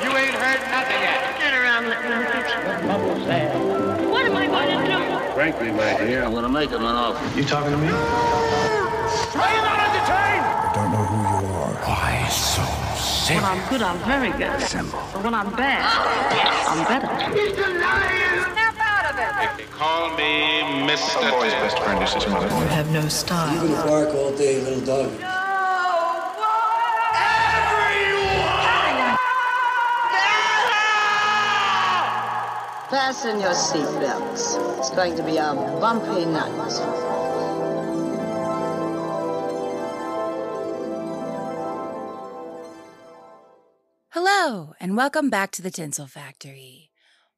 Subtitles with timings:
[0.00, 1.36] You ain't heard nothing yet.
[1.38, 2.88] Turn around, let me look at you.
[4.10, 5.34] What am I going to do?
[5.34, 7.38] Frankly, my dear, I'm gonna make him an offer.
[7.38, 7.88] You talking to me?
[7.88, 10.44] Are you not entertained?
[10.44, 11.74] I don't know who you are.
[11.88, 12.62] why so
[13.34, 14.52] When I'm good, I'm very good.
[15.12, 15.82] But when I'm bad,
[16.68, 17.08] I'm better.
[17.36, 17.56] if
[19.58, 21.28] They call me Mr.
[21.28, 22.46] A boy's best friend is his mother.
[22.46, 23.66] You have no style.
[23.66, 25.31] gonna bark all day, little dog.
[32.92, 34.78] Fasten your seatbelts.
[34.78, 36.52] It's going to be a bumpy night.
[44.10, 46.90] Hello, and welcome back to the Tinsel Factory.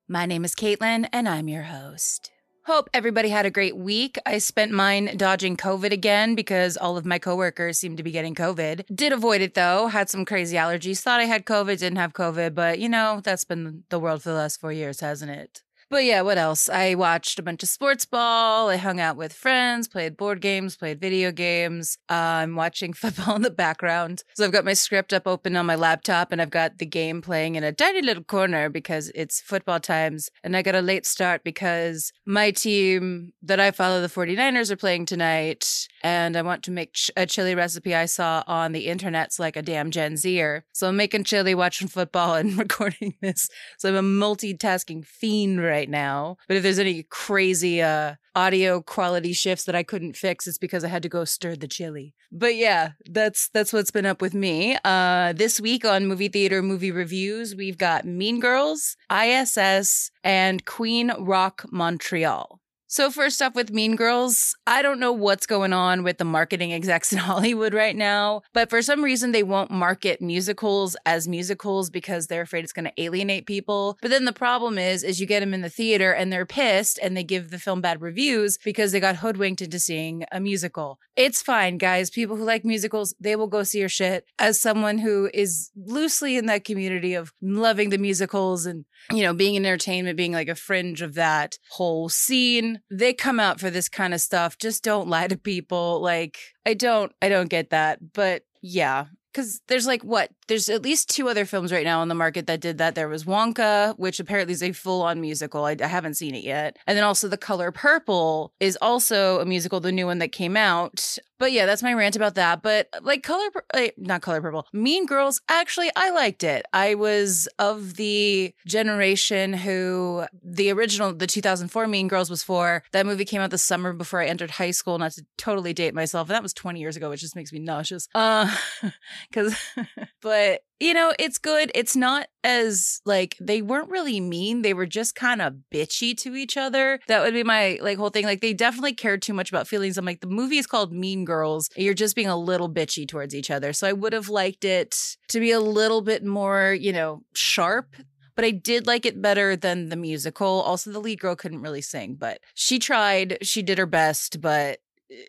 [0.09, 2.33] My name is Caitlin, and I'm your host.
[2.67, 4.19] Hope everybody had a great week.
[4.25, 8.35] I spent mine dodging COVID again because all of my coworkers seem to be getting
[8.35, 8.87] COVID.
[8.95, 12.55] Did avoid it though, had some crazy allergies, thought I had COVID, didn't have COVID,
[12.55, 15.63] but you know, that's been the world for the last four years, hasn't it?
[15.95, 16.69] But yeah, what else?
[16.69, 18.69] I watched a bunch of sports ball.
[18.69, 21.99] I hung out with friends, played board games, played video games.
[22.11, 24.25] Uh, I'm watching football in the background.
[24.35, 27.23] So I've got my script up open on my laptop and I've got the game
[27.23, 30.31] playing in a tiny little corner because it's football times.
[30.43, 34.77] And I got a late start because my team that I follow, the 49ers, are
[34.77, 35.87] playing tonight.
[36.05, 39.57] And I want to make ch- a chili recipe I saw on the internet's like
[39.57, 40.67] a damn Gen Zer.
[40.75, 43.49] So I'm making chili, watching football, and recording this.
[43.79, 46.37] So I'm a multitasking fiend right now.
[46.47, 50.85] But if there's any crazy uh, audio quality shifts that I couldn't fix, it's because
[50.85, 52.15] I had to go stir the chili.
[52.31, 54.77] But yeah, that's that's what's been up with me.
[54.85, 61.13] Uh, this week on movie theater movie reviews, we've got Mean Girls, ISS, and Queen
[61.19, 62.61] Rock Montreal.
[62.95, 66.73] So first off with Mean Girls, I don't know what's going on with the marketing
[66.73, 71.91] execs in Hollywood right now, but for some reason they won't market musicals as musicals
[71.91, 73.99] because they're afraid it's going to alienate people.
[74.01, 77.01] But then the problem is is you get them in the theater and they're pissed
[77.03, 81.01] and they give the film bad reviews because they got hoodwinked into seeing a musical.
[81.17, 82.11] It's fine, guys.
[82.11, 84.25] People who like musicals, they will go see your shit.
[84.39, 89.35] As someone who is loosely in that community of loving the musicals and you know,
[89.35, 92.81] being in entertainment, being like a fringe of that whole scene.
[92.91, 94.59] They come out for this kind of stuff.
[94.59, 96.01] Just don't lie to people.
[96.01, 98.13] Like, I don't, I don't get that.
[98.13, 100.31] But yeah, because there's like what?
[100.47, 102.95] There's at least two other films right now on the market that did that.
[102.95, 105.65] There was Wonka, which apparently is a full on musical.
[105.65, 106.77] I, I haven't seen it yet.
[106.87, 110.57] And then also The Color Purple is also a musical, the new one that came
[110.57, 111.19] out.
[111.39, 112.63] But yeah, that's my rant about that.
[112.63, 116.65] But like Color, like, not Color Purple, Mean Girls, actually, I liked it.
[116.73, 122.83] I was of the generation who the original, the 2004 Mean Girls was for.
[122.93, 125.95] That movie came out the summer before I entered high school, not to totally date
[125.95, 126.29] myself.
[126.29, 128.09] And that was 20 years ago, which just makes me nauseous.
[128.15, 128.55] Uh,
[129.33, 129.57] cause,
[130.23, 130.34] but
[130.81, 131.71] you know, it's good.
[131.75, 134.63] It's not as like they weren't really mean.
[134.63, 137.01] They were just kind of bitchy to each other.
[137.07, 138.25] That would be my like whole thing.
[138.25, 139.97] Like they definitely cared too much about feelings.
[139.97, 141.71] I'm like, the movie is called Mean Girls.
[141.77, 143.73] You're just being a little bitchy towards each other.
[143.73, 147.97] So I would have liked it to be a little bit more, you know, sharp
[148.37, 150.61] but I did like it better than the musical.
[150.63, 153.39] Also, the lead girl couldn't really sing, but she tried.
[153.43, 154.79] She did her best, but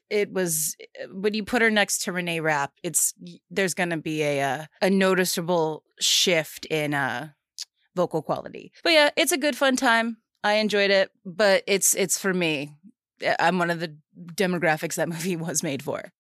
[0.09, 0.75] it was
[1.11, 3.13] when you put her next to Renee Rapp, it's
[3.49, 7.29] there's going to be a, a a noticeable shift in uh
[7.95, 8.71] vocal quality.
[8.83, 10.17] But yeah, it's a good fun time.
[10.43, 12.75] I enjoyed it, but it's it's for me.
[13.39, 13.95] I'm one of the
[14.33, 16.11] demographics that movie was made for.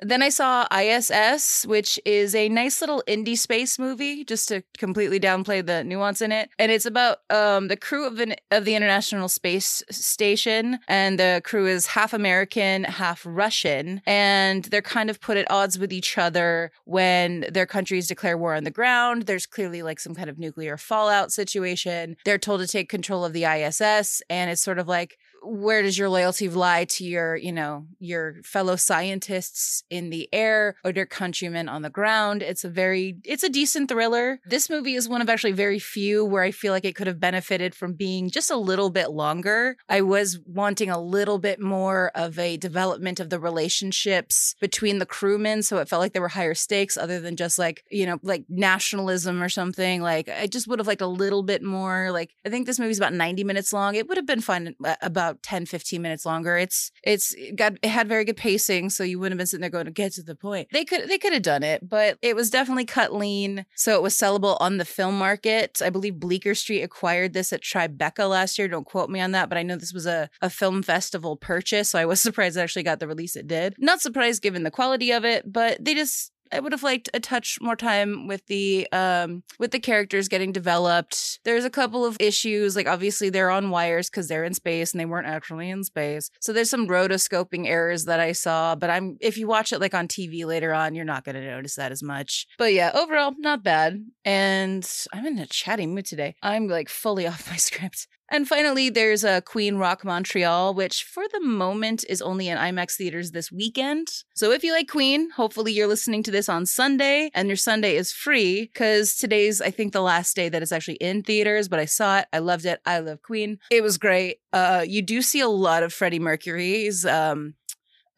[0.00, 5.20] Then I saw ISS, which is a nice little indie space movie, just to completely
[5.20, 6.50] downplay the nuance in it.
[6.58, 11.40] And it's about um, the crew of, an, of the International Space Station, and the
[11.44, 16.18] crew is half American, half Russian, and they're kind of put at odds with each
[16.18, 19.22] other when their countries declare war on the ground.
[19.22, 22.16] There's clearly like some kind of nuclear fallout situation.
[22.24, 25.98] They're told to take control of the ISS, and it's sort of like where does
[25.98, 31.06] your loyalty lie to your, you know, your fellow scientists in the air or your
[31.06, 32.42] countrymen on the ground?
[32.42, 34.40] It's a very, it's a decent thriller.
[34.46, 37.20] This movie is one of actually very few where I feel like it could have
[37.20, 39.76] benefited from being just a little bit longer.
[39.88, 45.06] I was wanting a little bit more of a development of the relationships between the
[45.06, 45.62] crewmen.
[45.62, 48.44] So it felt like there were higher stakes other than just like, you know, like
[48.48, 50.02] nationalism or something.
[50.02, 52.10] Like I just would have liked a little bit more.
[52.10, 53.94] Like I think this movie's about 90 minutes long.
[53.94, 56.56] It would have been fun uh, about 10, 15 minutes longer.
[56.56, 59.70] It's it's got it had very good pacing, so you wouldn't have been sitting there
[59.70, 60.68] going to get to the point.
[60.72, 64.02] They could they could have done it, but it was definitely cut lean, so it
[64.02, 65.80] was sellable on the film market.
[65.82, 68.68] I believe Bleecker Street acquired this at Tribeca last year.
[68.68, 71.90] Don't quote me on that, but I know this was a, a film festival purchase,
[71.90, 73.74] so I was surprised it actually got the release it did.
[73.78, 77.20] Not surprised given the quality of it, but they just I would have liked a
[77.20, 81.40] touch more time with the um with the characters getting developed.
[81.44, 85.00] There's a couple of issues, like obviously they're on wires because they're in space and
[85.00, 86.30] they weren't actually in space.
[86.40, 89.94] So there's some rotoscoping errors that I saw, but I'm if you watch it like
[89.94, 92.46] on TV later on, you're not gonna notice that as much.
[92.56, 94.04] But yeah, overall, not bad.
[94.24, 96.36] And I'm in a chatty mood today.
[96.42, 98.06] I'm like fully off my script.
[98.30, 102.96] And finally, there's a Queen Rock Montreal, which for the moment is only in IMAX
[102.96, 104.08] theaters this weekend.
[104.34, 107.96] So if you like Queen, hopefully you're listening to this on Sunday and your Sunday
[107.96, 111.68] is free because today's, I think, the last day that it's actually in theaters.
[111.68, 112.26] But I saw it.
[112.32, 112.80] I loved it.
[112.86, 113.58] I love Queen.
[113.70, 114.38] It was great.
[114.52, 117.54] Uh, you do see a lot of Freddie Mercury's um,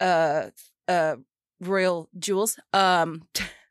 [0.00, 0.50] uh,
[0.86, 1.16] uh,
[1.60, 2.58] royal jewels.
[2.72, 3.22] Um,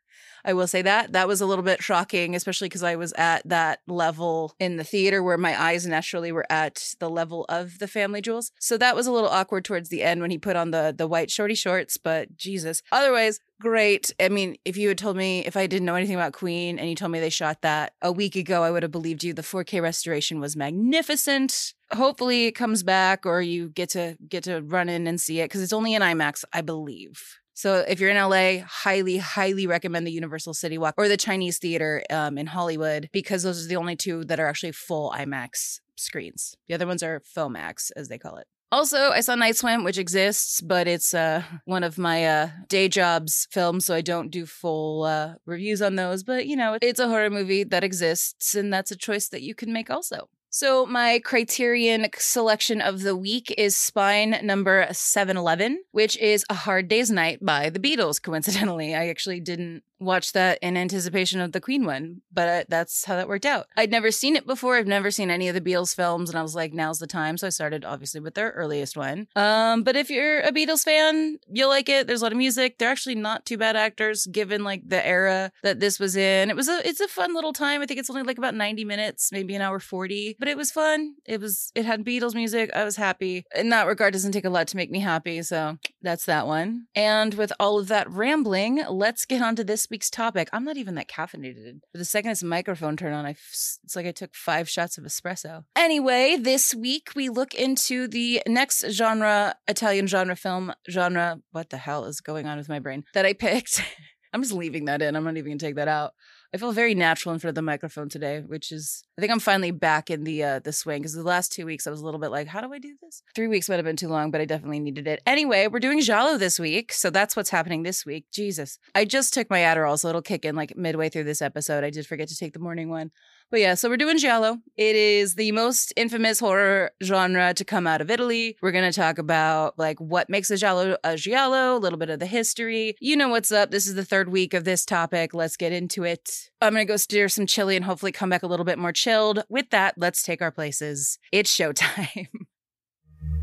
[0.46, 1.12] I will say that.
[1.12, 4.84] That was a little bit shocking, especially because I was at that level in the
[4.84, 8.52] theater where my eyes naturally were at the level of the family jewels.
[8.60, 11.08] So that was a little awkward towards the end when he put on the the
[11.08, 12.82] white shorty shorts, but Jesus.
[12.92, 14.12] Otherwise, great.
[14.20, 16.88] I mean, if you had told me if I didn't know anything about Queen and
[16.88, 19.34] you told me they shot that a week ago, I would have believed you.
[19.34, 21.74] The 4K restoration was magnificent.
[21.92, 25.46] Hopefully it comes back or you get to get to run in and see it
[25.46, 27.40] because it's only in IMAX, I believe.
[27.56, 31.58] So if you're in LA, highly, highly recommend the Universal City Walk or the Chinese
[31.58, 35.80] Theater um, in Hollywood because those are the only two that are actually full IMAX
[35.96, 36.54] screens.
[36.68, 38.46] The other ones are FOMAX, as they call it.
[38.70, 42.88] Also, I saw Night Swim, which exists, but it's uh, one of my uh, day
[42.88, 46.24] jobs films, so I don't do full uh, reviews on those.
[46.24, 49.54] But you know, it's a horror movie that exists, and that's a choice that you
[49.54, 50.28] can make also.
[50.58, 56.88] So, my criterion selection of the week is Spine number 711, which is A Hard
[56.88, 58.94] Day's Night by the Beatles, coincidentally.
[58.94, 63.16] I actually didn't watch that in anticipation of the Queen one, but uh, that's how
[63.16, 63.66] that worked out.
[63.76, 64.76] I'd never seen it before.
[64.76, 67.36] I've never seen any of the Beatles films, and I was like, now's the time.
[67.36, 69.26] So I started obviously with their earliest one.
[69.36, 72.06] Um, but if you're a Beatles fan, you'll like it.
[72.06, 72.78] There's a lot of music.
[72.78, 76.50] They're actually not too bad actors given like the era that this was in.
[76.50, 77.82] It was a it's a fun little time.
[77.82, 80.70] I think it's only like about 90 minutes, maybe an hour 40, but it was
[80.70, 81.14] fun.
[81.24, 82.70] It was it had Beatles music.
[82.74, 83.44] I was happy.
[83.54, 85.42] In that regard, doesn't take a lot to make me happy.
[85.42, 86.86] So that's that one.
[86.94, 90.48] And with all of that rambling, let's get on to this week's topic.
[90.52, 91.80] I'm not even that caffeinated.
[91.92, 94.98] But The second this microphone turned on, I f- it's like I took five shots
[94.98, 95.64] of espresso.
[95.76, 101.38] Anyway, this week we look into the next genre, Italian genre film genre.
[101.52, 103.82] What the hell is going on with my brain that I picked?
[104.32, 105.16] I'm just leaving that in.
[105.16, 106.12] I'm not even gonna take that out.
[106.56, 109.40] I feel very natural in front of the microphone today, which is I think I'm
[109.40, 112.04] finally back in the uh the swing because the last two weeks I was a
[112.06, 113.22] little bit like, how do I do this?
[113.34, 115.20] Three weeks might have been too long, but I definitely needed it.
[115.26, 118.24] Anyway, we're doing Giallo this week, so that's what's happening this week.
[118.32, 121.84] Jesus, I just took my Adderall, so it'll kick in like midway through this episode.
[121.84, 123.10] I did forget to take the morning one.
[123.50, 124.58] But yeah, so we're doing Giallo.
[124.76, 128.56] It is the most infamous horror genre to come out of Italy.
[128.60, 132.10] We're going to talk about like what makes a Giallo a Giallo, a little bit
[132.10, 132.96] of the history.
[133.00, 133.70] You know what's up.
[133.70, 135.32] This is the third week of this topic.
[135.32, 136.50] Let's get into it.
[136.60, 138.92] I'm going to go steer some chili and hopefully come back a little bit more
[138.92, 139.44] chilled.
[139.48, 141.18] With that, let's take our places.
[141.30, 142.26] It's showtime.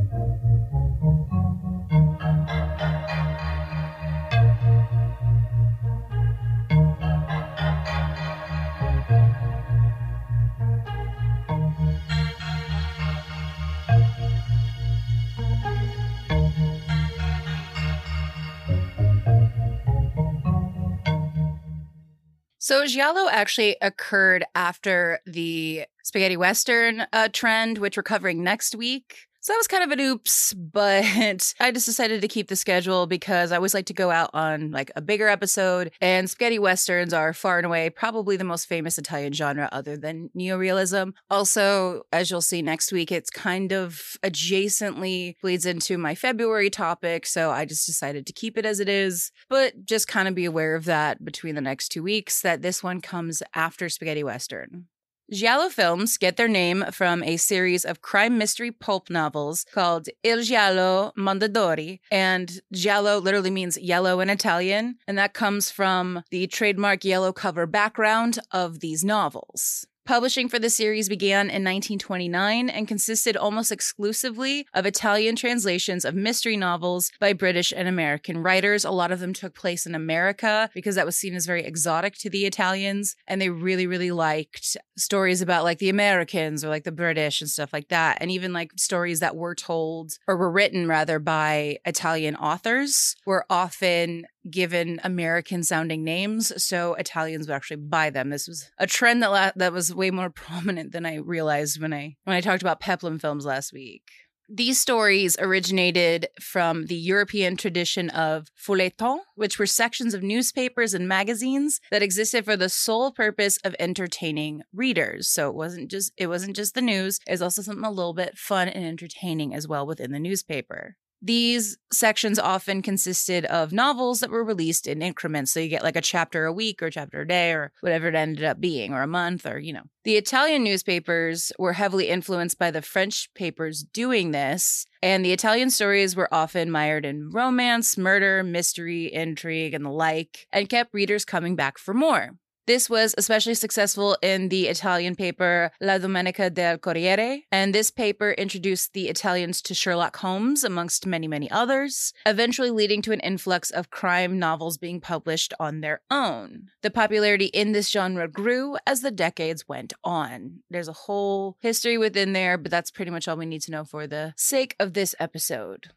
[22.68, 29.27] So Giallo actually occurred after the spaghetti western uh, trend, which we're covering next week.
[29.48, 31.04] So that was kind of an oops, but
[31.58, 34.72] I just decided to keep the schedule because I always like to go out on
[34.72, 35.90] like a bigger episode.
[36.02, 40.28] And spaghetti westerns are far and away probably the most famous Italian genre other than
[40.36, 41.14] neorealism.
[41.30, 47.24] Also, as you'll see next week, it's kind of adjacently bleeds into my February topic.
[47.24, 50.44] So I just decided to keep it as it is, but just kind of be
[50.44, 54.88] aware of that between the next two weeks that this one comes after spaghetti western.
[55.30, 60.42] Giallo films get their name from a series of crime mystery pulp novels called Il
[60.42, 62.00] Giallo Mondadori.
[62.10, 67.66] And Giallo literally means yellow in Italian, and that comes from the trademark yellow cover
[67.66, 69.86] background of these novels.
[70.08, 76.14] Publishing for the series began in 1929 and consisted almost exclusively of Italian translations of
[76.14, 78.86] mystery novels by British and American writers.
[78.86, 82.14] A lot of them took place in America because that was seen as very exotic
[82.20, 83.16] to the Italians.
[83.26, 87.50] And they really, really liked stories about like the Americans or like the British and
[87.50, 88.16] stuff like that.
[88.22, 93.44] And even like stories that were told or were written rather by Italian authors were
[93.50, 98.30] often given American sounding names, so Italians would actually buy them.
[98.30, 101.92] This was a trend that la- that was way more prominent than I realized when
[101.92, 104.02] I when I talked about peplum films last week.
[104.50, 111.06] These stories originated from the European tradition of feuilletons, which were sections of newspapers and
[111.06, 115.28] magazines that existed for the sole purpose of entertaining readers.
[115.28, 118.14] So it wasn't just it wasn't just the news, it was also something a little
[118.14, 120.96] bit fun and entertaining as well within the newspaper.
[121.20, 125.52] These sections often consisted of novels that were released in increments.
[125.52, 128.14] So you get like a chapter a week or chapter a day or whatever it
[128.14, 129.82] ended up being, or a month, or, you know.
[130.04, 134.86] The Italian newspapers were heavily influenced by the French papers doing this.
[135.02, 140.46] And the Italian stories were often mired in romance, murder, mystery, intrigue, and the like,
[140.52, 142.36] and kept readers coming back for more.
[142.68, 148.32] This was especially successful in the Italian paper La Domenica del Corriere, and this paper
[148.32, 153.70] introduced the Italians to Sherlock Holmes, amongst many, many others, eventually leading to an influx
[153.70, 156.68] of crime novels being published on their own.
[156.82, 160.58] The popularity in this genre grew as the decades went on.
[160.68, 163.86] There's a whole history within there, but that's pretty much all we need to know
[163.86, 165.92] for the sake of this episode.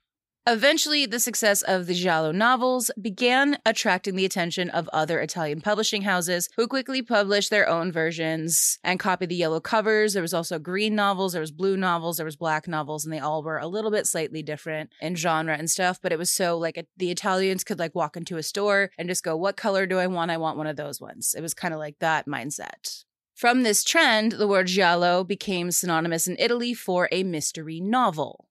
[0.47, 6.01] Eventually, the success of the Giallo novels began attracting the attention of other Italian publishing
[6.01, 10.13] houses who quickly published their own versions and copied the yellow covers.
[10.13, 13.19] There was also green novels, there was blue novels, there was black novels, and they
[13.19, 16.57] all were a little bit slightly different in genre and stuff, but it was so
[16.57, 19.99] like the Italians could like walk into a store and just go, "What color do
[19.99, 20.31] I want?
[20.31, 23.03] I want one of those ones." It was kind of like that mindset.
[23.35, 28.47] From this trend, the word giallo became synonymous in Italy for a mystery novel.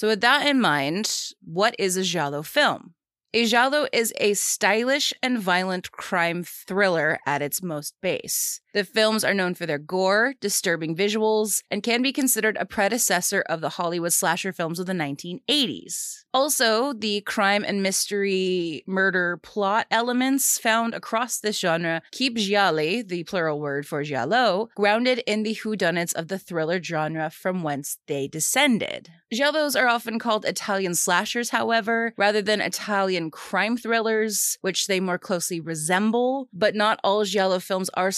[0.00, 1.12] So, with that in mind,
[1.44, 2.94] what is a Giallo film?
[3.34, 8.62] A Giallo is a stylish and violent crime thriller at its most base.
[8.72, 13.40] The films are known for their gore, disturbing visuals, and can be considered a predecessor
[13.42, 16.24] of the Hollywood slasher films of the 1980s.
[16.32, 23.24] Also, the crime and mystery murder plot elements found across this genre keep gialli, the
[23.24, 28.28] plural word for giallo, grounded in the whodunits of the thriller genre from whence they
[28.28, 29.10] descended.
[29.32, 35.18] Giallos are often called Italian slashers, however, rather than Italian crime thrillers, which they more
[35.18, 36.48] closely resemble.
[36.52, 38.12] But not all giallo films are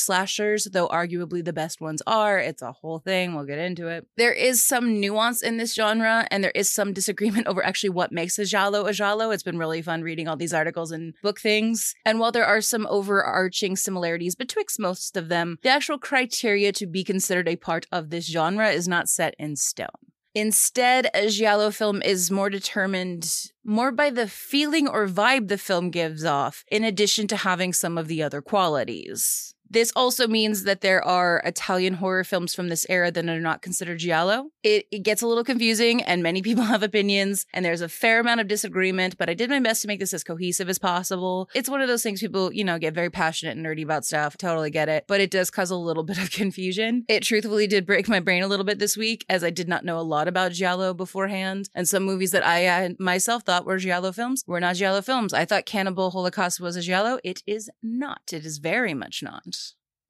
[0.72, 2.38] though arguably the best ones are.
[2.38, 3.34] It's a whole thing.
[3.34, 4.06] We'll get into it.
[4.16, 8.12] There is some nuance in this genre, and there is some disagreement over actually what
[8.12, 9.30] makes a giallo a giallo.
[9.30, 11.94] It's been really fun reading all these articles and book things.
[12.04, 16.86] And while there are some overarching similarities betwixt most of them, the actual criteria to
[16.86, 19.86] be considered a part of this genre is not set in stone.
[20.34, 25.90] Instead, a giallo film is more determined more by the feeling or vibe the film
[25.90, 29.54] gives off, in addition to having some of the other qualities.
[29.72, 33.62] This also means that there are Italian horror films from this era that are not
[33.62, 34.50] considered giallo.
[34.62, 38.20] It, it, gets a little confusing, and many people have opinions, and there's a fair
[38.20, 41.48] amount of disagreement, but I did my best to make this as cohesive as possible.
[41.54, 44.36] It's one of those things people, you know, get very passionate and nerdy about stuff.
[44.36, 47.06] Totally get it, but it does cause a little bit of confusion.
[47.08, 49.86] It truthfully did break my brain a little bit this week, as I did not
[49.86, 53.78] know a lot about giallo beforehand, and some movies that I uh, myself thought were
[53.78, 55.32] giallo films were not giallo films.
[55.32, 57.20] I thought Cannibal Holocaust was a giallo.
[57.24, 58.34] It is not.
[58.34, 59.61] It is very much not.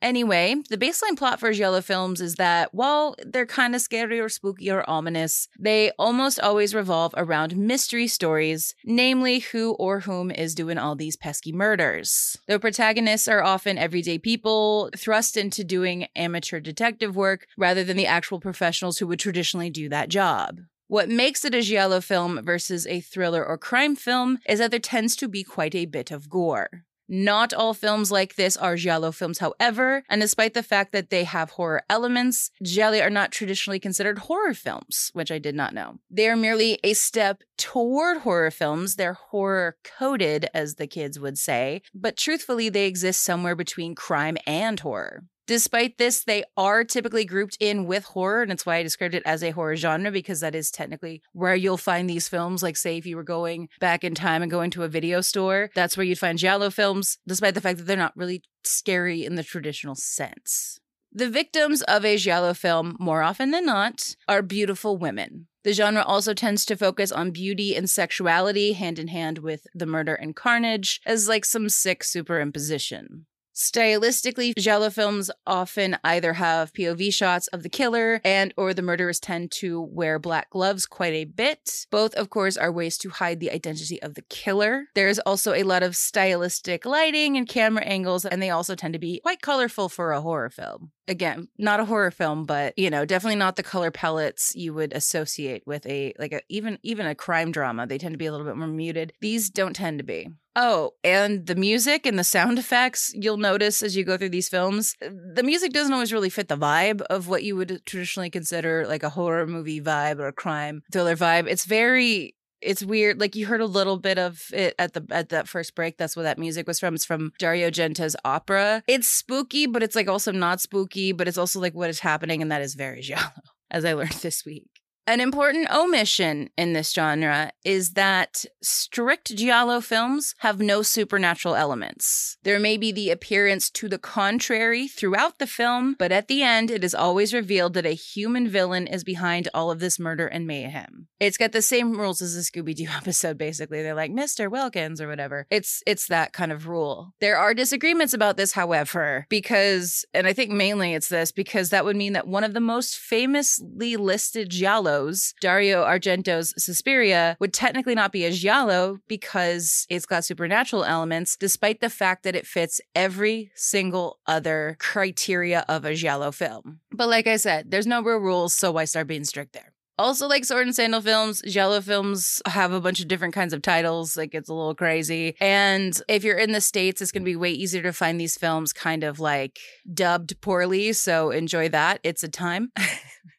[0.03, 4.29] Anyway, the baseline plot for Giallo films is that while they're kind of scary or
[4.29, 10.57] spooky or ominous, they almost always revolve around mystery stories, namely who or whom is
[10.57, 12.37] doing all these pesky murders.
[12.49, 18.07] The protagonists are often everyday people thrust into doing amateur detective work rather than the
[18.07, 20.59] actual professionals who would traditionally do that job.
[20.89, 24.81] What makes it a Giallo film versus a thriller or crime film is that there
[24.81, 26.85] tends to be quite a bit of gore.
[27.09, 31.25] Not all films like this are Giallo films, however, and despite the fact that they
[31.25, 35.99] have horror elements, Gialli are not traditionally considered horror films, which I did not know.
[36.11, 38.97] They are merely a step toward horror films.
[38.97, 44.37] They're horror coded, as the kids would say, but truthfully, they exist somewhere between crime
[44.47, 45.25] and horror.
[45.47, 49.25] Despite this, they are typically grouped in with horror, and it's why I described it
[49.27, 52.63] as a horror genre because that is technically where you'll find these films.
[52.63, 55.71] Like, say, if you were going back in time and going to a video store,
[55.75, 59.35] that's where you'd find Giallo films, despite the fact that they're not really scary in
[59.35, 60.79] the traditional sense.
[61.15, 65.49] The victims of a Giallo film, more often than not, are beautiful women.
[65.65, 69.87] The genre also tends to focus on beauty and sexuality hand in hand with the
[69.87, 73.25] murder and carnage as like some sick superimposition.
[73.55, 79.21] Stylistically, Giallo films often either have POV shots of the killer and or the murderers
[79.21, 81.87] tend to wear black gloves quite a bit.
[81.91, 84.87] Both, of course, are ways to hide the identity of the killer.
[84.95, 88.99] There's also a lot of stylistic lighting and camera angles, and they also tend to
[88.99, 90.93] be quite colorful for a horror film.
[91.09, 94.93] Again, not a horror film, but you know, definitely not the color palettes you would
[94.93, 97.87] associate with a like a even even a crime drama.
[97.87, 99.13] They tend to be a little bit more muted.
[99.21, 100.29] These don't tend to be.
[100.55, 104.51] Oh, and the music and the sound effects you'll notice as you go through these
[104.51, 108.87] films, the music doesn't always really fit the vibe of what you would traditionally consider
[108.87, 111.49] like a horror movie vibe or a crime thriller vibe.
[111.49, 113.21] It's very it's weird.
[113.21, 115.99] Like you heard a little bit of it at the at that first break.
[115.99, 116.95] That's where that music was from.
[116.95, 118.83] It's from Dario Argento's opera.
[118.87, 121.12] It's spooky, but it's like also not spooky.
[121.12, 123.31] But it's also like what is happening, and that is very giallo,
[123.71, 124.72] as I learned this week.
[125.05, 132.37] An important omission in this genre is that strict giallo films have no supernatural elements.
[132.45, 136.71] There may be the appearance to the contrary throughout the film, but at the end,
[136.71, 140.47] it is always revealed that a human villain is behind all of this murder and
[140.47, 141.09] mayhem.
[141.19, 143.83] It's got the same rules as the Scooby Doo episode, basically.
[143.83, 144.49] They're like Mr.
[144.49, 145.49] Wilkins or whatever.
[145.51, 147.13] It's it's that kind of rule.
[147.21, 151.85] There are disagreements about this, however, because, and I think mainly it's this because that
[151.85, 154.92] would mean that one of the most famously listed giallo
[155.41, 161.81] Dario Argento's Suspiria, would technically not be a giallo because it's got supernatural elements, despite
[161.81, 166.81] the fact that it fits every single other criteria of a giallo film.
[166.93, 169.73] But like I said, there's no real rules, so why start being strict there?
[169.99, 173.61] Also, like Sword and Sandal films, Giallo films have a bunch of different kinds of
[173.61, 174.17] titles.
[174.17, 175.37] Like it's a little crazy.
[175.39, 178.37] And if you're in the States, it's going to be way easier to find these
[178.37, 179.61] films kind of like
[179.93, 180.93] dubbed poorly.
[180.95, 182.01] So enjoy that.
[182.03, 182.73] It's a time.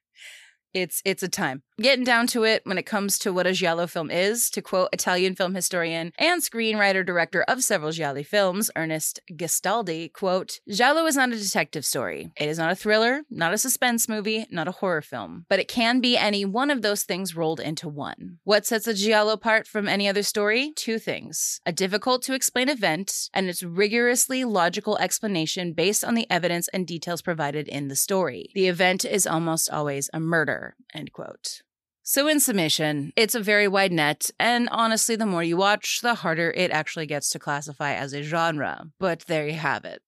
[0.74, 1.64] it's it's a time.
[1.80, 4.90] Getting down to it when it comes to what a giallo film is, to quote
[4.94, 11.16] Italian film historian and screenwriter director of several giallo films, Ernest Gastaldi, quote, Giallo is
[11.16, 12.32] not a detective story.
[12.38, 15.68] It is not a thriller, not a suspense movie, not a horror film, but it
[15.68, 18.38] can be any one of those things rolled into one.
[18.44, 20.74] What sets a giallo apart from any other story?
[20.76, 21.60] Two things.
[21.66, 26.86] A difficult to explain event and its rigorously logical explanation based on the evidence and
[26.86, 28.52] details provided in the story.
[28.54, 30.63] The event is almost always a murder.
[30.94, 31.62] End quote.
[32.06, 36.16] So, in summation, it's a very wide net, and honestly, the more you watch, the
[36.16, 38.88] harder it actually gets to classify as a genre.
[39.00, 40.02] But there you have it.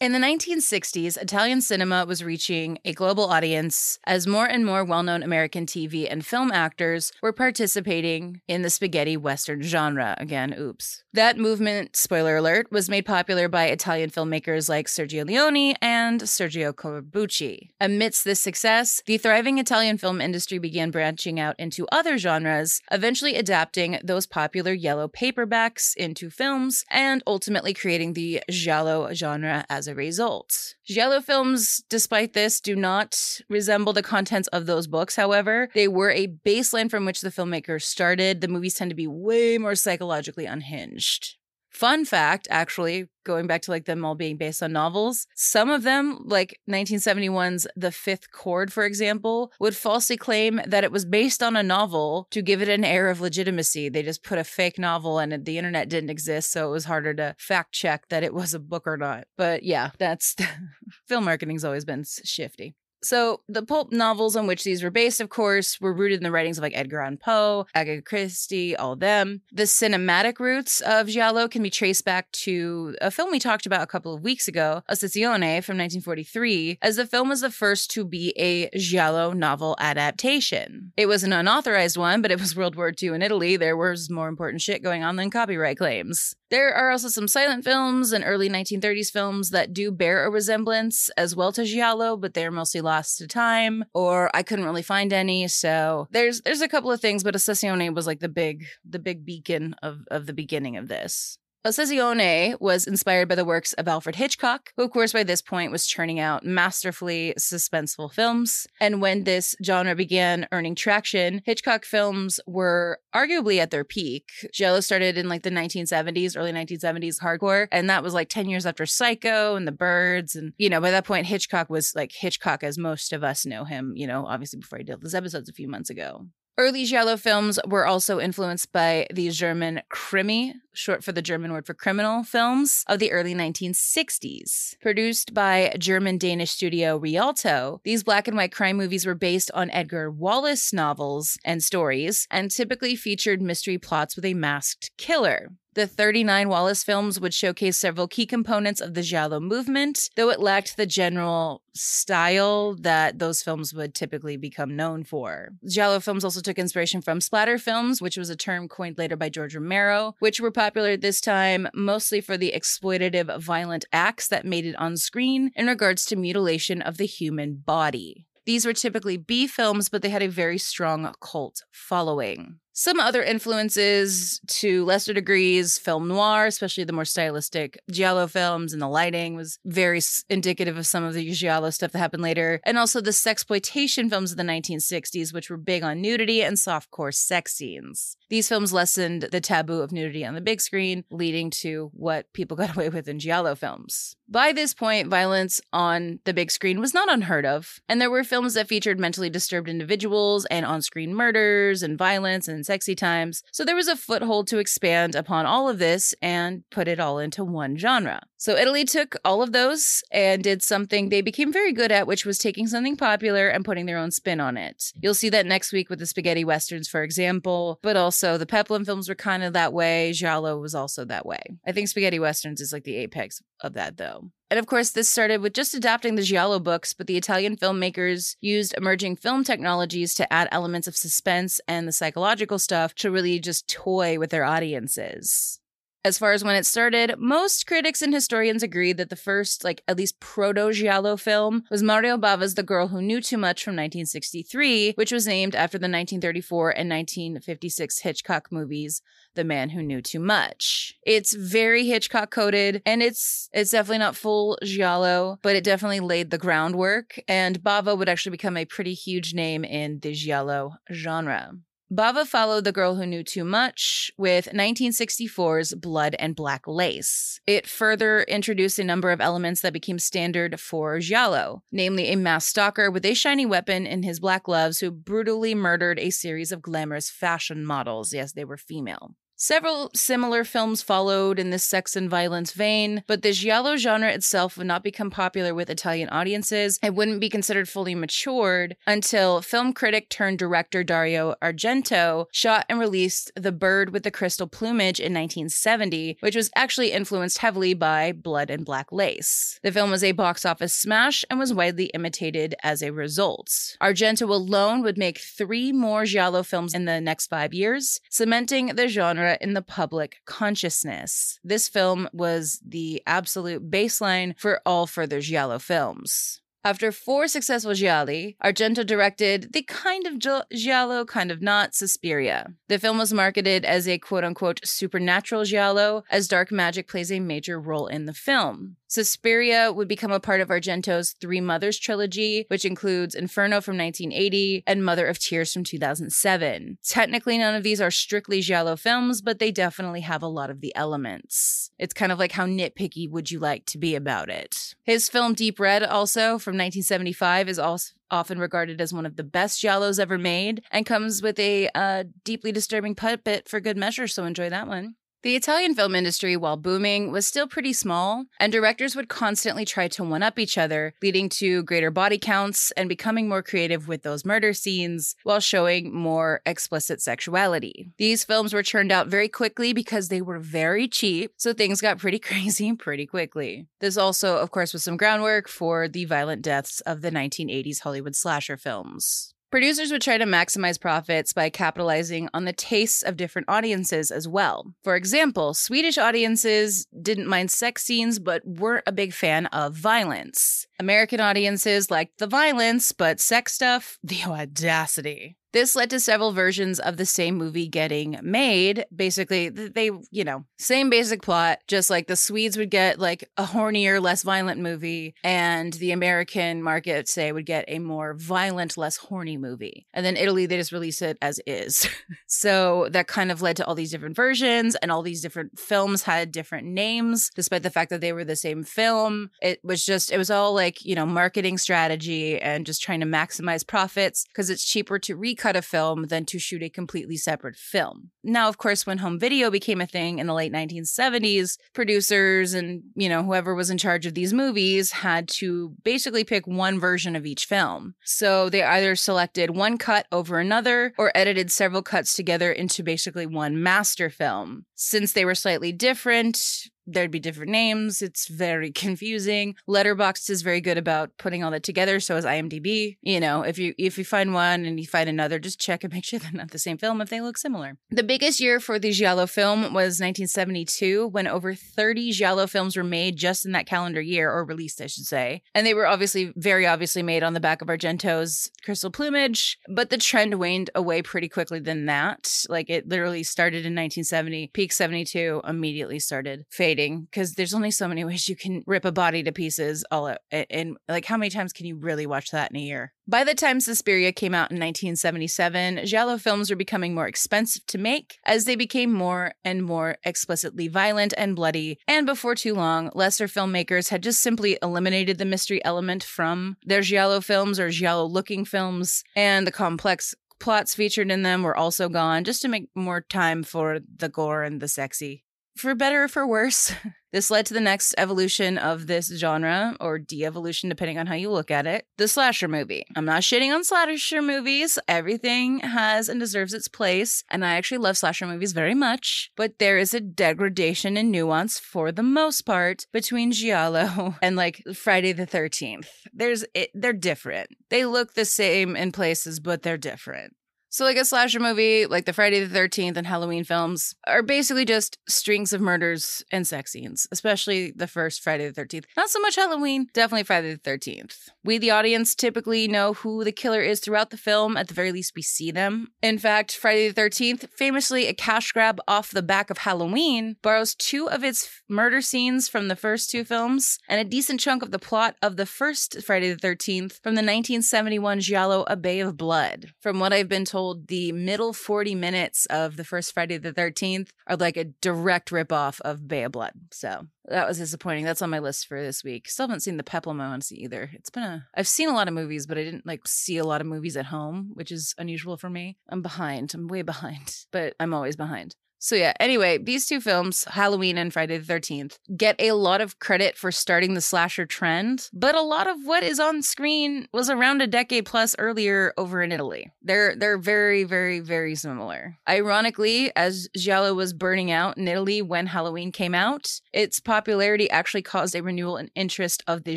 [0.00, 5.04] In the 1960s, Italian cinema was reaching a global audience as more and more well
[5.04, 10.16] known American TV and film actors were participating in the spaghetti western genre.
[10.18, 11.04] Again, oops.
[11.12, 16.72] That movement, spoiler alert, was made popular by Italian filmmakers like Sergio Leone and Sergio
[16.72, 17.68] Corbucci.
[17.80, 23.36] Amidst this success, the thriving Italian film industry began branching out into other genres, eventually
[23.36, 29.94] adapting those popular yellow paperbacks into films and ultimately creating the giallo genre as a
[29.94, 30.74] result.
[30.86, 35.68] Giallo films, despite this, do not resemble the contents of those books, however.
[35.74, 38.40] They were a baseline from which the filmmakers started.
[38.40, 41.36] The movies tend to be way more psychologically unhinged.
[41.74, 45.82] Fun fact, actually, going back to like them all being based on novels, some of
[45.82, 51.42] them, like 1971's The Fifth Chord, for example, would falsely claim that it was based
[51.42, 53.88] on a novel to give it an air of legitimacy.
[53.88, 57.12] They just put a fake novel and the internet didn't exist, so it was harder
[57.14, 59.26] to fact check that it was a book or not.
[59.36, 60.36] But yeah, that's
[61.08, 62.76] film marketing's always been shifty.
[63.04, 66.30] So, the pulp novels on which these were based, of course, were rooted in the
[66.30, 69.42] writings of like Edgar Allan Poe, Agatha Christie, all of them.
[69.52, 73.82] The cinematic roots of Giallo can be traced back to a film we talked about
[73.82, 78.04] a couple of weeks ago, Ossessione from 1943, as the film was the first to
[78.04, 80.92] be a Giallo novel adaptation.
[80.96, 83.56] It was an unauthorized one, but it was World War II in Italy.
[83.56, 86.34] There was more important shit going on than copyright claims.
[86.54, 91.10] There are also some silent films and early 1930s films that do bear a resemblance
[91.16, 95.12] as well to Giallo, but they're mostly lost to time, or I couldn't really find
[95.12, 95.48] any.
[95.48, 99.26] So there's there's a couple of things, but Ossessione was like the big the big
[99.26, 101.38] beacon of of the beginning of this.
[101.66, 105.72] Ossessione was inspired by the works of Alfred Hitchcock, who, of course, by this point
[105.72, 108.66] was churning out masterfully suspenseful films.
[108.82, 114.28] And when this genre began earning traction, Hitchcock films were arguably at their peak.
[114.52, 118.66] Giallo started in like the 1970s, early 1970s hardcore, and that was like 10 years
[118.66, 120.36] after Psycho and The Birds.
[120.36, 123.64] And, you know, by that point, Hitchcock was like Hitchcock as most of us know
[123.64, 126.26] him, you know, obviously before he did those episodes a few months ago.
[126.56, 131.66] Early Giallo films were also influenced by the German Krimi, short for the German word
[131.66, 134.78] for criminal films, of the early 1960s.
[134.80, 139.68] Produced by German Danish studio Rialto, these black and white crime movies were based on
[139.70, 145.48] Edgar Wallace novels and stories and typically featured mystery plots with a masked killer.
[145.74, 150.38] The 39 Wallace films would showcase several key components of the Giallo movement, though it
[150.38, 155.48] lacked the general style that those films would typically become known for.
[155.68, 159.28] Giallo films also took inspiration from splatter films, which was a term coined later by
[159.28, 164.46] George Romero, which were popular at this time mostly for the exploitative violent acts that
[164.46, 168.28] made it on screen in regards to mutilation of the human body.
[168.46, 172.60] These were typically B films, but they had a very strong cult following.
[172.76, 178.82] Some other influences to lesser degrees, film noir, especially the more stylistic Giallo films and
[178.82, 182.60] the lighting was very indicative of some of the Giallo stuff that happened later.
[182.64, 187.14] And also the sexploitation films of the 1960s, which were big on nudity and softcore
[187.14, 188.16] sex scenes.
[188.28, 192.56] These films lessened the taboo of nudity on the big screen, leading to what people
[192.64, 194.16] got away with in Giallo films.
[194.26, 198.24] By this point, violence on the big screen was not unheard of, and there were
[198.24, 203.42] films that featured mentally disturbed individuals and on screen murders and violence and sexy times.
[203.52, 207.18] So there was a foothold to expand upon all of this and put it all
[207.18, 208.20] into one genre.
[208.36, 212.26] So Italy took all of those and did something they became very good at, which
[212.26, 214.92] was taking something popular and putting their own spin on it.
[215.00, 218.84] You'll see that next week with the spaghetti westerns, for example, but also the Peplum
[218.84, 220.12] films were kind of that way.
[220.12, 221.40] Giallo was also that way.
[221.66, 224.30] I think spaghetti westerns is like the apex of that, though.
[224.50, 228.36] And of course, this started with just adapting the Giallo books, but the Italian filmmakers
[228.40, 233.40] used emerging film technologies to add elements of suspense and the psychological stuff to really
[233.40, 235.60] just toy with their audiences.
[236.06, 239.82] As far as when it started, most critics and historians agree that the first, like
[239.88, 243.72] at least proto Giallo film was Mario Bava's The Girl Who Knew Too Much from
[243.72, 249.00] 1963, which was named after the 1934 and 1956 Hitchcock movies
[249.34, 250.92] The Man Who Knew Too Much.
[251.06, 256.30] It's very Hitchcock coded and it's it's definitely not full Giallo, but it definitely laid
[256.30, 261.54] the groundwork and Bava would actually become a pretty huge name in the Giallo genre.
[261.92, 267.40] Bava followed The Girl Who Knew Too Much with 1964's Blood and Black Lace.
[267.46, 272.50] It further introduced a number of elements that became standard for Giallo, namely a masked
[272.50, 276.62] stalker with a shiny weapon in his black gloves who brutally murdered a series of
[276.62, 278.14] glamorous fashion models.
[278.14, 279.14] Yes, they were female.
[279.44, 284.56] Several similar films followed in this sex and violence vein, but the giallo genre itself
[284.56, 286.78] would not become popular with Italian audiences.
[286.82, 292.80] It wouldn't be considered fully matured until film critic turned director Dario Argento shot and
[292.80, 298.12] released The Bird with the Crystal Plumage in 1970, which was actually influenced heavily by
[298.12, 299.60] Blood and Black Lace.
[299.62, 303.76] The film was a box office smash and was widely imitated as a result.
[303.78, 308.88] Argento alone would make three more giallo films in the next five years, cementing the
[308.88, 311.38] genre in the public consciousness.
[311.44, 316.40] This film was the absolute baseline for all further Giallo films.
[316.66, 322.54] After four successful Gialli, Argento directed the kind of gi- Giallo, kind of not, Suspiria.
[322.68, 327.20] The film was marketed as a quote unquote supernatural Giallo, as dark magic plays a
[327.20, 328.76] major role in the film.
[328.94, 334.62] Suspiria would become a part of Argento's Three Mothers trilogy, which includes Inferno from 1980
[334.68, 336.78] and Mother of Tears from 2007.
[336.88, 340.60] Technically, none of these are strictly Giallo films, but they definitely have a lot of
[340.60, 341.72] the elements.
[341.76, 344.76] It's kind of like how nitpicky would you like to be about it.
[344.84, 349.24] His film Deep Red, also from 1975, is also often regarded as one of the
[349.24, 354.06] best giallos ever made and comes with a uh, deeply disturbing puppet for good measure,
[354.06, 354.94] so enjoy that one.
[355.24, 359.88] The Italian film industry, while booming, was still pretty small, and directors would constantly try
[359.88, 364.02] to one up each other, leading to greater body counts and becoming more creative with
[364.02, 367.90] those murder scenes while showing more explicit sexuality.
[367.96, 371.96] These films were churned out very quickly because they were very cheap, so things got
[371.96, 373.66] pretty crazy pretty quickly.
[373.80, 378.14] This also, of course, was some groundwork for the violent deaths of the 1980s Hollywood
[378.14, 379.33] slasher films.
[379.54, 384.26] Producers would try to maximize profits by capitalizing on the tastes of different audiences as
[384.26, 384.74] well.
[384.82, 390.66] For example, Swedish audiences didn't mind sex scenes but weren't a big fan of violence.
[390.80, 395.36] American audiences liked the violence, but sex stuff, the audacity.
[395.54, 398.86] This led to several versions of the same movie getting made.
[398.94, 403.44] Basically, they, you know, same basic plot, just like the Swedes would get like a
[403.44, 408.96] hornier, less violent movie, and the American market, say, would get a more violent, less
[408.96, 409.86] horny movie.
[409.94, 411.88] And then Italy, they just release it as is.
[412.26, 416.02] so that kind of led to all these different versions, and all these different films
[416.02, 419.30] had different names, despite the fact that they were the same film.
[419.40, 423.06] It was just, it was all like, you know, marketing strategy and just trying to
[423.06, 427.16] maximize profits because it's cheaper to recut recut a film than to shoot a completely
[427.16, 428.10] separate film.
[428.22, 432.82] Now, of course, when home video became a thing in the late 1970s, producers and,
[432.94, 437.14] you know, whoever was in charge of these movies had to basically pick one version
[437.14, 437.94] of each film.
[438.04, 443.26] So they either selected one cut over another or edited several cuts together into basically
[443.26, 444.64] one master film.
[444.74, 448.02] Since they were slightly different, there'd be different names.
[448.02, 449.56] It's very confusing.
[449.68, 452.00] Letterboxd is very good about putting all that together.
[452.00, 452.96] So is IMDb.
[453.02, 455.92] You know, if you if you find one and you find another, just check and
[455.92, 457.76] make sure they're not the same film if they look similar.
[457.90, 462.84] The biggest year for the Giallo film was 1972, when over 30 Giallo films were
[462.84, 465.42] made just in that calendar year, or released, I should say.
[465.54, 469.90] And they were obviously very obviously made on the back of Argento's Crystal Plumage, but
[469.90, 472.44] the trend waned away pretty quickly than that.
[472.48, 477.88] Like it literally started in 1970, peak 72, immediately started fading because there's only so
[477.88, 481.30] many ways you can rip a body to pieces all at, and like how many
[481.30, 482.92] times can you really watch that in a year?
[483.06, 487.76] By the time Suspiria came out in 1977, Giallo films were becoming more expensive to
[487.76, 491.78] make as they became more and more explicitly violent and bloody.
[491.86, 496.80] And before too long, lesser filmmakers had just simply eliminated the mystery element from their
[496.80, 501.88] Giallo films or Giallo looking films, and the complex plots featured in them were also
[501.88, 505.23] gone just to make more time for the gore and the sexy.
[505.56, 506.72] For better or for worse,
[507.12, 511.14] this led to the next evolution of this genre, or de evolution, depending on how
[511.14, 512.84] you look at it the slasher movie.
[512.96, 514.78] I'm not shitting on slasher movies.
[514.88, 517.22] Everything has and deserves its place.
[517.30, 519.30] And I actually love slasher movies very much.
[519.36, 524.62] But there is a degradation in nuance, for the most part, between Giallo and like
[524.74, 525.86] Friday the 13th.
[526.12, 527.50] There's, it, they're different.
[527.70, 530.34] They look the same in places, but they're different.
[530.74, 534.64] So, like a slasher movie, like the Friday the 13th and Halloween films, are basically
[534.64, 538.86] just strings of murders and sex scenes, especially the first Friday the 13th.
[538.96, 541.28] Not so much Halloween, definitely Friday the 13th.
[541.44, 544.56] We, the audience, typically know who the killer is throughout the film.
[544.56, 545.92] At the very least, we see them.
[546.02, 550.74] In fact, Friday the 13th, famously a cash grab off the back of Halloween, borrows
[550.74, 554.72] two of its murder scenes from the first two films and a decent chunk of
[554.72, 559.16] the plot of the first Friday the 13th from the 1971 Giallo A Bay of
[559.16, 559.72] Blood.
[559.80, 564.08] From what I've been told, the middle 40 minutes of the first Friday the 13th
[564.26, 566.52] are like a direct ripoff of Bay of Blood.
[566.70, 568.04] So that was disappointing.
[568.04, 569.28] That's on my list for this week.
[569.28, 570.90] Still haven't seen the Peplum ones either.
[570.94, 573.44] It's been a I've seen a lot of movies, but I didn't like see a
[573.44, 575.76] lot of movies at home, which is unusual for me.
[575.88, 576.54] I'm behind.
[576.54, 578.56] I'm way behind, but I'm always behind.
[578.84, 582.98] So, yeah, anyway, these two films, Halloween and Friday the 13th, get a lot of
[582.98, 587.30] credit for starting the slasher trend, but a lot of what is on screen was
[587.30, 589.72] around a decade plus earlier over in Italy.
[589.80, 592.18] They're they're very, very, very similar.
[592.28, 598.02] Ironically, as Giallo was burning out in Italy when Halloween came out, its popularity actually
[598.02, 599.76] caused a renewal in interest of the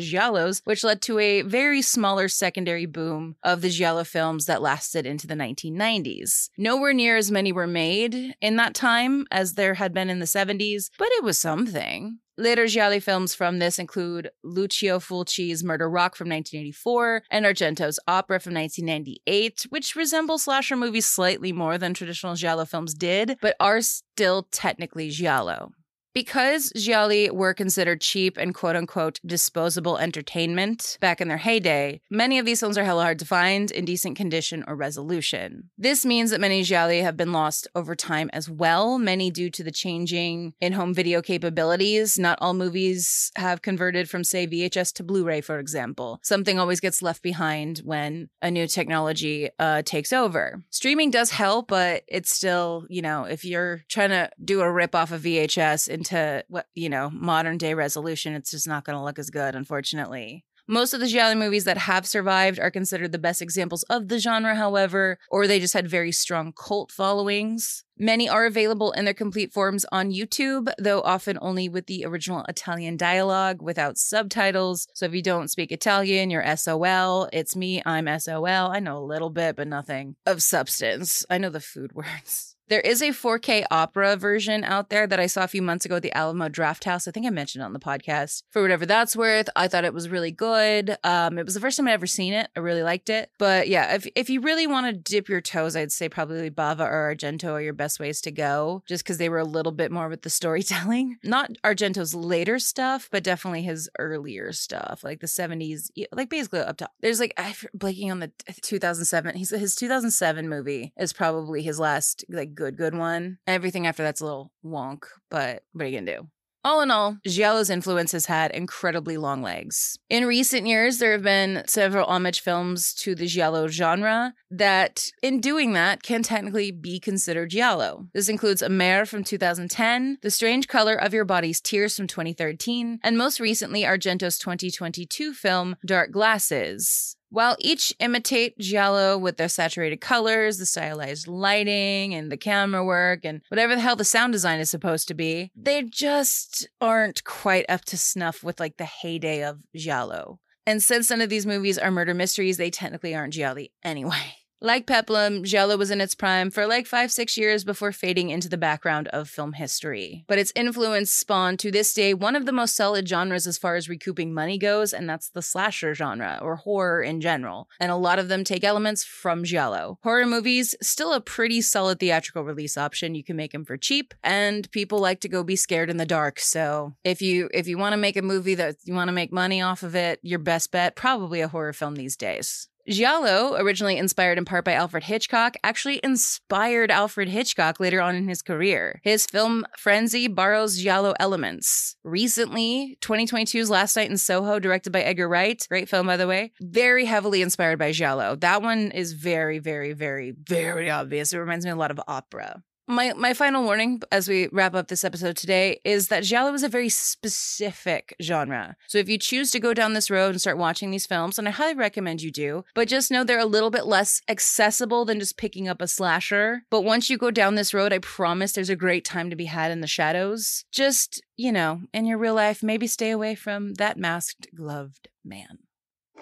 [0.00, 5.06] Giallos, which led to a very smaller secondary boom of the Giallo films that lasted
[5.06, 6.50] into the 1990s.
[6.58, 10.18] Nowhere near as many were made in that time time as there had been in
[10.18, 12.18] the 70s, but it was something.
[12.36, 18.38] Later Gialli films from this include Lucio Fulci's Murder Rock from 1984 and Argento's Opera
[18.38, 23.80] from 1998, which resemble slasher movies slightly more than traditional Giallo films did, but are
[23.80, 25.72] still technically Giallo.
[26.14, 32.38] Because Gialli were considered cheap and quote unquote disposable entertainment back in their heyday, many
[32.38, 35.70] of these films are hella hard to find in decent condition or resolution.
[35.76, 39.62] This means that many Gialli have been lost over time as well, many due to
[39.62, 42.18] the changing in home video capabilities.
[42.18, 46.20] Not all movies have converted from, say, VHS to Blu ray, for example.
[46.22, 50.62] Something always gets left behind when a new technology uh, takes over.
[50.70, 54.94] Streaming does help, but it's still, you know, if you're trying to do a rip
[54.94, 58.96] off of VHS into to what you know modern day resolution it's just not going
[58.96, 63.12] to look as good unfortunately most of the giallo movies that have survived are considered
[63.12, 67.84] the best examples of the genre however or they just had very strong cult followings
[68.00, 72.44] Many are available in their complete forms on YouTube, though often only with the original
[72.48, 74.86] Italian dialogue without subtitles.
[74.94, 77.28] So if you don't speak Italian, you're SOL.
[77.32, 78.70] It's me, I'm SOL.
[78.70, 81.26] I know a little bit, but nothing of substance.
[81.28, 82.54] I know the food words.
[82.68, 85.96] There is a 4K opera version out there that I saw a few months ago
[85.96, 87.08] at the Alamo Drafthouse.
[87.08, 88.42] I think I mentioned it on the podcast.
[88.50, 90.98] For whatever that's worth, I thought it was really good.
[91.02, 92.50] Um, it was the first time I'd ever seen it.
[92.54, 93.30] I really liked it.
[93.38, 96.80] But yeah, if, if you really want to dip your toes, I'd say probably Bava
[96.80, 99.90] or Argento are your best ways to go, just because they were a little bit
[99.90, 101.16] more with the storytelling.
[101.24, 106.76] Not Argento's later stuff, but definitely his earlier stuff, like the 70s, like basically up
[106.78, 106.90] to.
[107.00, 109.36] There's like, I'm blanking on the 2007.
[109.36, 113.38] He's his 2007 movie is probably his last like good, good one.
[113.46, 116.28] Everything after that's a little wonk, but what are you gonna do?
[116.64, 119.96] All in all, Giallo's influence has had incredibly long legs.
[120.10, 125.40] In recent years, there have been several homage films to the Giallo genre that, in
[125.40, 128.08] doing that, can technically be considered Giallo.
[128.12, 132.98] This includes A Amer from 2010, The Strange Color of Your Body's Tears from 2013,
[133.04, 137.16] and most recently, Argento's 2022 film, Dark Glasses.
[137.30, 143.24] While each imitate Giallo with their saturated colors, the stylized lighting, and the camera work,
[143.24, 147.66] and whatever the hell the sound design is supposed to be, they just aren't quite
[147.68, 150.40] up to snuff with like the heyday of Giallo.
[150.66, 154.36] And since none of these movies are murder mysteries, they technically aren't Giallo anyway.
[154.60, 158.48] Like Peplum, Giallo was in its prime for like five, six years before fading into
[158.48, 160.24] the background of film history.
[160.26, 163.76] But its influence spawned to this day one of the most solid genres as far
[163.76, 167.68] as recouping money goes, and that's the slasher genre, or horror in general.
[167.78, 170.00] And a lot of them take elements from Giallo.
[170.02, 173.14] Horror movies, still a pretty solid theatrical release option.
[173.14, 176.04] You can make them for cheap, and people like to go be scared in the
[176.04, 176.40] dark.
[176.40, 179.32] So if you if you want to make a movie that you want to make
[179.32, 182.66] money off of it, your best bet, probably a horror film these days.
[182.88, 188.28] Giallo, originally inspired in part by Alfred Hitchcock, actually inspired Alfred Hitchcock later on in
[188.28, 189.00] his career.
[189.04, 191.96] His film Frenzy borrows Giallo elements.
[192.02, 196.52] Recently, 2022's Last Night in Soho, directed by Edgar Wright, great film by the way,
[196.60, 198.36] very heavily inspired by Giallo.
[198.36, 201.34] That one is very, very, very, very obvious.
[201.34, 202.62] It reminds me a lot of opera.
[202.90, 206.62] My my final warning as we wrap up this episode today is that giallo is
[206.62, 208.76] a very specific genre.
[208.86, 211.46] So if you choose to go down this road and start watching these films, and
[211.46, 215.20] I highly recommend you do, but just know they're a little bit less accessible than
[215.20, 216.62] just picking up a slasher.
[216.70, 219.44] But once you go down this road, I promise there's a great time to be
[219.44, 220.64] had in the shadows.
[220.72, 225.58] Just, you know, in your real life, maybe stay away from that masked gloved man.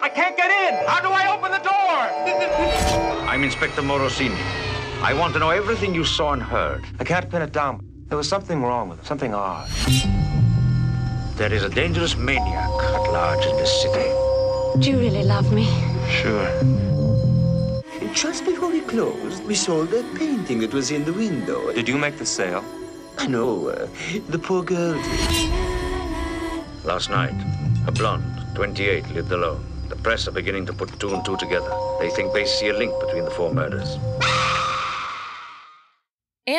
[0.01, 0.85] I can't get in.
[0.85, 3.25] How do I open the door?
[3.25, 4.56] I'm Inspector Morosini.
[5.03, 6.83] I want to know everything you saw and heard.
[6.99, 7.85] I can't pin it down.
[8.07, 9.69] There was something wrong with it, something odd.
[11.35, 14.09] There is a dangerous maniac at large in this city.
[14.79, 15.65] Do you really love me?
[16.09, 16.49] Sure.
[18.13, 21.71] Just before we closed, we sold that painting that was in the window.
[21.73, 22.63] Did you make the sale?
[23.27, 23.87] No, uh,
[24.29, 25.49] the poor girl did.
[26.83, 27.35] Last night,
[27.85, 29.63] a blonde, 28, lived alone.
[29.89, 31.71] The press are beginning to put two and two together.
[31.99, 33.97] They think they see a link between the four murders.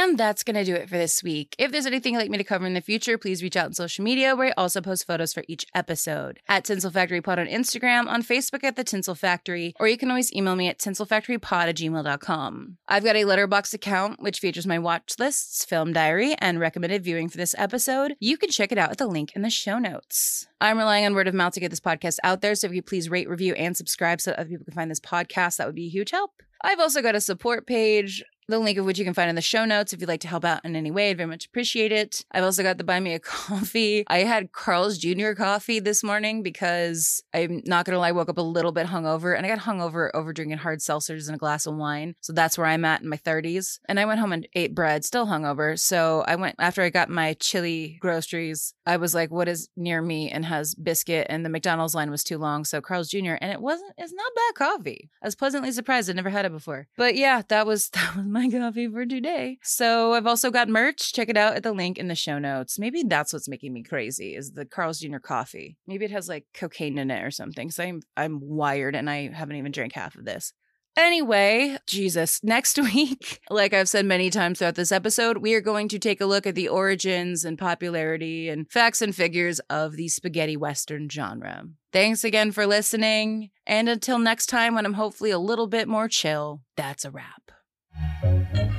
[0.01, 1.57] And that's going to do it for this week.
[1.59, 3.73] If there's anything you'd like me to cover in the future, please reach out on
[3.73, 6.39] social media where I also post photos for each episode.
[6.47, 10.09] At Tinsel Factory Pod on Instagram, on Facebook at The Tinsel Factory, or you can
[10.09, 12.77] always email me at tinselfactorypod at gmail.com.
[12.87, 17.29] I've got a Letterboxd account which features my watch lists, film diary, and recommended viewing
[17.29, 18.15] for this episode.
[18.21, 20.47] You can check it out at the link in the show notes.
[20.61, 22.83] I'm relying on word of mouth to get this podcast out there, so if you
[22.83, 25.75] please rate, review, and subscribe so that other people can find this podcast, that would
[25.75, 26.31] be a huge help.
[26.63, 29.43] I've also got a support page the link of which you can find in the
[29.43, 31.11] show notes if you'd like to help out in any way.
[31.11, 32.25] I'd very much appreciate it.
[32.33, 34.05] I've also got the buy me a coffee.
[34.09, 35.33] I had Carl's Jr.
[35.33, 39.37] coffee this morning because I'm not gonna lie, I woke up a little bit hungover
[39.37, 42.15] and I got hungover over drinking hard seltzers and a glass of wine.
[42.21, 43.81] So that's where I'm at in my 30s.
[43.87, 45.79] And I went home and ate bread, still hungover.
[45.79, 48.73] So I went after I got my chili groceries.
[48.87, 51.27] I was like, what is near me and has biscuit?
[51.29, 52.65] And the McDonald's line was too long.
[52.65, 53.37] So Carl's Jr.
[53.41, 53.93] and it wasn't.
[53.99, 55.11] It's not bad coffee.
[55.23, 56.09] I was pleasantly surprised.
[56.09, 56.89] I'd never had it before.
[56.97, 59.59] But yeah, that was that was my coffee for today.
[59.63, 61.13] So I've also got merch.
[61.13, 62.79] Check it out at the link in the show notes.
[62.79, 65.19] Maybe that's what's making me crazy is the Carl's Jr.
[65.19, 65.77] coffee.
[65.87, 67.71] Maybe it has like cocaine in it or something.
[67.71, 70.53] So I'm I'm wired and I haven't even drank half of this.
[70.99, 75.87] Anyway, Jesus, next week, like I've said many times throughout this episode, we are going
[75.89, 80.09] to take a look at the origins and popularity and facts and figures of the
[80.09, 81.67] spaghetti western genre.
[81.93, 83.51] Thanks again for listening.
[83.65, 87.53] And until next time, when I'm hopefully a little bit more chill, that's a wrap.
[88.01, 88.78] Thank you.